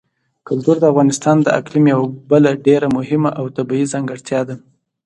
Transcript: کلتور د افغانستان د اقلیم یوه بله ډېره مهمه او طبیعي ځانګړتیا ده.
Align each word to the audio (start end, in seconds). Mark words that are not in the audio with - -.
کلتور 0.47 0.75
د 0.79 0.85
افغانستان 0.91 1.37
د 1.41 1.47
اقلیم 1.59 1.85
یوه 1.93 2.07
بله 2.31 2.51
ډېره 2.67 2.87
مهمه 2.97 3.29
او 3.39 3.45
طبیعي 3.57 3.85
ځانګړتیا 3.93 4.41
ده. 4.49 4.55